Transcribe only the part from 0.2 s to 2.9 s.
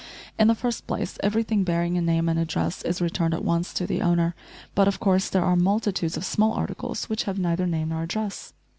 In the first place, everything bearing a name and address